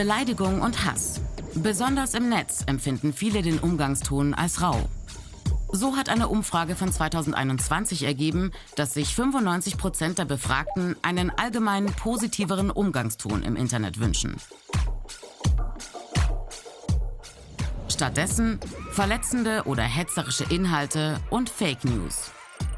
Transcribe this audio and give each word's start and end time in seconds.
Beleidigung 0.00 0.62
und 0.62 0.86
Hass. 0.86 1.20
Besonders 1.56 2.14
im 2.14 2.30
Netz 2.30 2.62
empfinden 2.64 3.12
viele 3.12 3.42
den 3.42 3.58
Umgangston 3.58 4.32
als 4.32 4.62
rau. 4.62 4.88
So 5.72 5.94
hat 5.94 6.08
eine 6.08 6.28
Umfrage 6.28 6.74
von 6.74 6.90
2021 6.90 8.04
ergeben, 8.04 8.50
dass 8.76 8.94
sich 8.94 9.14
95 9.14 9.76
Prozent 9.76 10.16
der 10.16 10.24
Befragten 10.24 10.96
einen 11.02 11.28
allgemein 11.28 11.84
positiveren 11.84 12.70
Umgangston 12.70 13.42
im 13.42 13.56
Internet 13.56 14.00
wünschen. 14.00 14.36
Stattdessen 17.90 18.58
verletzende 18.92 19.64
oder 19.66 19.82
hetzerische 19.82 20.44
Inhalte 20.44 21.20
und 21.28 21.50
Fake 21.50 21.84
News. 21.84 22.30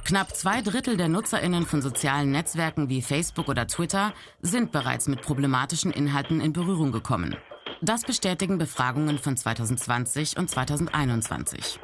Knapp 0.04 0.34
zwei 0.34 0.62
Drittel 0.62 0.96
der 0.96 1.08
Nutzerinnen 1.08 1.64
von 1.64 1.80
sozialen 1.80 2.32
Netzwerken 2.32 2.88
wie 2.88 3.02
Facebook 3.02 3.48
oder 3.48 3.66
Twitter 3.66 4.12
sind 4.40 4.72
bereits 4.72 5.06
mit 5.06 5.22
problematischen 5.22 5.92
Inhalten 5.92 6.40
in 6.40 6.52
Berührung 6.52 6.90
gekommen. 6.90 7.36
Das 7.80 8.02
bestätigen 8.02 8.58
Befragungen 8.58 9.18
von 9.18 9.36
2020 9.36 10.36
und 10.36 10.50
2021. 10.50 11.78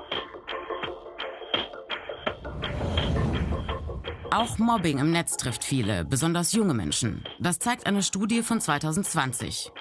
Auch 4.30 4.59
Mobbing 4.59 4.98
im 4.98 5.11
Netz 5.11 5.37
trifft 5.37 5.64
viele, 5.64 6.05
besonders 6.05 6.53
junge 6.53 6.75
Menschen. 6.75 7.25
Das 7.39 7.59
zeigt 7.59 7.87
eine 7.87 8.03
Studie 8.03 8.42
von 8.42 8.61
2020. 8.61 9.73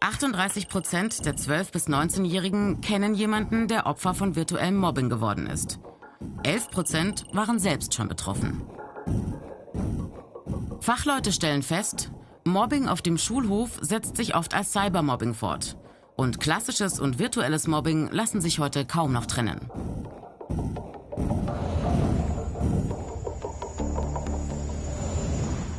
38 0.00 0.68
Prozent 0.68 1.24
der 1.24 1.36
12- 1.36 1.72
bis 1.72 1.88
19-Jährigen 1.88 2.80
kennen 2.80 3.14
jemanden, 3.14 3.68
der 3.68 3.86
Opfer 3.86 4.14
von 4.14 4.36
virtuellem 4.36 4.76
Mobbing 4.76 5.08
geworden 5.08 5.46
ist. 5.46 5.78
11 6.42 6.70
Prozent 6.70 7.24
waren 7.32 7.58
selbst 7.58 7.94
schon 7.94 8.08
betroffen. 8.08 8.62
Fachleute 10.80 11.32
stellen 11.32 11.62
fest, 11.62 12.10
Mobbing 12.44 12.88
auf 12.88 13.00
dem 13.00 13.16
Schulhof 13.16 13.78
setzt 13.80 14.16
sich 14.16 14.34
oft 14.36 14.54
als 14.54 14.72
Cybermobbing 14.72 15.34
fort. 15.34 15.76
Und 16.16 16.40
klassisches 16.40 17.00
und 17.00 17.18
virtuelles 17.18 17.66
Mobbing 17.66 18.10
lassen 18.12 18.40
sich 18.40 18.58
heute 18.58 18.84
kaum 18.84 19.12
noch 19.12 19.26
trennen. 19.26 19.70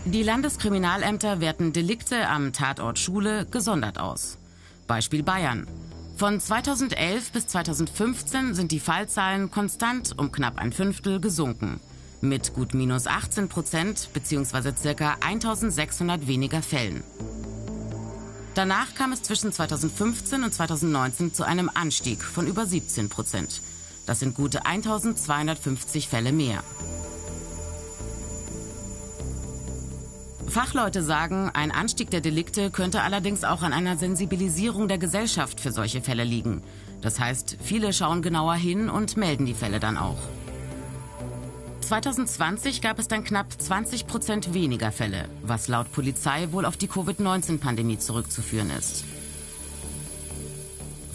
Die 0.06 0.24
Landeskriminalämter 0.24 1.40
werten 1.40 1.74
Delikte 1.74 2.28
am 2.28 2.54
Tatort 2.54 2.98
Schule 2.98 3.46
gesondert 3.46 4.00
aus. 4.00 4.38
Beispiel 4.88 5.24
Bayern. 5.24 5.68
Von 6.18 6.40
2011 6.40 7.34
bis 7.34 7.48
2015 7.48 8.56
sind 8.56 8.72
die 8.72 8.80
Fallzahlen 8.80 9.52
konstant 9.52 10.18
um 10.18 10.32
knapp 10.32 10.58
ein 10.58 10.72
Fünftel 10.72 11.20
gesunken. 11.20 11.82
Mit 12.22 12.54
gut 12.54 12.74
minus 12.74 13.06
18 13.06 13.50
Prozent 13.50 14.10
bzw. 14.14 14.72
circa 14.78 15.18
1600 15.20 16.26
weniger 16.26 16.62
Fällen. 16.62 17.04
Danach 18.54 18.96
kam 18.96 19.12
es 19.12 19.24
zwischen 19.24 19.52
2015 19.52 20.46
und 20.46 20.54
2019 20.54 21.34
zu 21.34 21.44
einem 21.44 21.70
Anstieg 21.74 22.24
von 22.24 22.48
über 22.48 22.66
17 22.66 23.10
Prozent. 23.10 23.62
Das 24.06 24.22
sind 24.22 24.36
gute 24.36 24.66
1250 24.66 26.08
Fälle 26.08 26.32
mehr. 26.32 26.64
Fachleute 30.48 31.04
sagen, 31.04 31.50
ein 31.54 31.72
Anstieg 31.72 32.10
der 32.12 32.22
Delikte 32.22 32.72
könnte 32.72 33.02
allerdings 33.02 33.44
auch 33.44 33.62
an 33.62 33.74
einer 33.74 33.98
Sensibilisierung 33.98 34.88
der 34.88 34.98
Gesellschaft 34.98 35.60
für 35.60 35.72
solche 35.72 36.02
Fälle 36.02 36.24
liegen. 36.24 36.64
Das 37.02 37.20
heißt, 37.20 37.58
viele 37.62 37.94
schauen 37.94 38.22
genauer 38.22 38.56
hin 38.56 38.90
und 38.90 39.18
melden 39.18 39.46
die 39.46 39.54
Fälle 39.54 39.80
dann 39.80 39.98
auch. 39.98 40.18
2020 41.82 42.82
gab 42.82 42.98
es 42.98 43.08
dann 43.08 43.24
knapp 43.24 43.48
20 43.62 44.08
Prozent 44.08 44.54
weniger 44.54 44.92
Fälle, 44.92 45.30
was 45.44 45.68
laut 45.68 45.92
Polizei 45.92 46.48
wohl 46.52 46.66
auf 46.66 46.78
die 46.78 46.88
Covid-19-Pandemie 46.88 48.00
zurückzuführen 48.00 48.72
ist. 48.72 49.04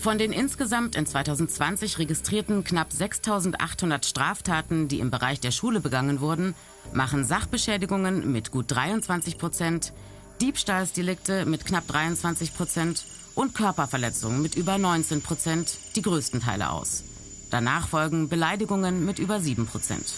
Von 0.00 0.16
den 0.16 0.32
insgesamt 0.32 0.96
in 0.96 1.04
2020 1.04 1.98
registrierten 1.98 2.64
knapp 2.64 2.90
6800 2.90 4.06
Straftaten, 4.06 4.88
die 4.88 4.98
im 4.98 5.10
Bereich 5.10 5.40
der 5.40 5.50
Schule 5.50 5.80
begangen 5.80 6.22
wurden, 6.22 6.54
machen 6.94 7.26
Sachbeschädigungen 7.26 8.32
mit 8.32 8.50
gut 8.50 8.64
23 8.68 9.36
Prozent, 9.36 9.92
Diebstahlsdelikte 10.40 11.44
mit 11.44 11.66
knapp 11.66 11.86
23 11.86 12.54
Prozent 12.54 13.04
und 13.34 13.54
Körperverletzungen 13.54 14.40
mit 14.40 14.54
über 14.54 14.78
19 14.78 15.20
Prozent 15.20 15.76
die 15.96 16.02
größten 16.02 16.40
Teile 16.40 16.70
aus. 16.70 17.04
Danach 17.50 17.86
folgen 17.86 18.30
Beleidigungen 18.30 19.04
mit 19.04 19.18
über 19.18 19.38
7 19.38 19.66
Prozent. 19.66 20.14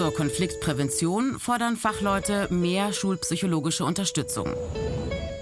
Zur 0.00 0.14
Konfliktprävention 0.14 1.38
fordern 1.38 1.76
Fachleute 1.76 2.48
mehr 2.50 2.94
schulpsychologische 2.94 3.84
Unterstützung. 3.84 4.54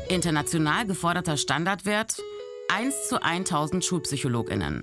International 0.09 0.85
geforderter 0.85 1.37
Standardwert 1.37 2.17
1 2.67 3.09
zu 3.09 3.23
1000 3.23 3.85
Schulpsychologinnen. 3.85 4.83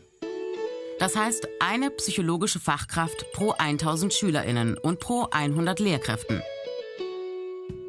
Das 0.98 1.18
heißt 1.18 1.50
eine 1.60 1.92
psychologische 1.92 2.62
Fachkraft 2.62 3.34
pro 3.34 3.52
1000 3.52 4.14
Schülerinnen 4.14 4.78
und 4.78 5.02
pro 5.02 5.28
100 5.30 5.82
Lehrkräften. 5.82 6.42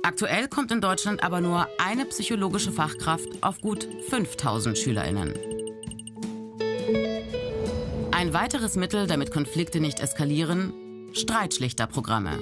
Aktuell 0.03 0.49
kommt 0.49 0.73
in 0.73 0.81
Deutschland 0.81 1.23
aber 1.23 1.41
nur 1.41 1.69
eine 1.79 2.05
psychologische 2.07 2.73
Fachkraft 2.73 3.29
auf 3.43 3.61
gut 3.61 3.87
5000 4.09 4.77
Schülerinnen. 4.77 5.35
Ein 8.11 8.33
weiteres 8.35 8.75
Mittel, 8.75 9.07
damit 9.07 9.31
Konflikte 9.31 9.79
nicht 9.79 10.01
eskalieren, 10.01 10.73
Streitschlichterprogramme. 11.17 12.39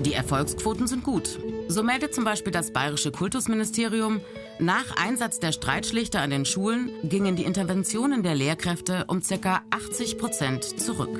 Die 0.00 0.12
Erfolgsquoten 0.12 0.86
sind 0.86 1.04
gut. 1.04 1.38
So 1.68 1.82
meldet 1.82 2.14
zum 2.14 2.24
Beispiel 2.24 2.52
das 2.52 2.72
Bayerische 2.72 3.10
Kultusministerium, 3.10 4.20
nach 4.58 4.96
Einsatz 4.96 5.40
der 5.40 5.52
Streitschlichter 5.52 6.20
an 6.20 6.30
den 6.30 6.44
Schulen 6.44 6.90
gingen 7.02 7.36
die 7.36 7.44
Interventionen 7.44 8.22
der 8.22 8.34
Lehrkräfte 8.34 9.04
um 9.08 9.22
ca. 9.22 9.62
80 9.70 10.18
Prozent 10.18 10.64
zurück. 10.80 11.18